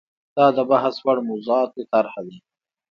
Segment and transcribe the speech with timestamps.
[0.35, 2.35] دا د بحث وړ موضوعاتو طرحه ده.